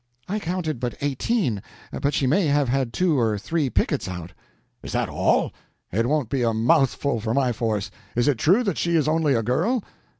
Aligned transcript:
"I 0.27 0.39
counted 0.39 0.79
but 0.79 0.95
eighteen, 1.01 1.61
but 1.91 2.15
she 2.15 2.25
may 2.25 2.47
have 2.47 2.67
had 2.69 2.91
two 2.91 3.19
or 3.19 3.37
three 3.37 3.69
pickets 3.69 4.07
out." 4.07 4.33
"Is 4.81 4.93
that 4.93 5.09
all? 5.09 5.51
It 5.91 6.07
won't 6.07 6.29
be 6.29 6.41
a 6.41 6.55
mouthful 6.55 7.19
for 7.19 7.35
my 7.35 7.51
force. 7.51 7.91
Is 8.15 8.27
it 8.27 8.39
true 8.39 8.63
that 8.63 8.79
she 8.79 8.95
is 8.95 9.07
only 9.07 9.35
a 9.35 9.43
girl?" 9.43 9.83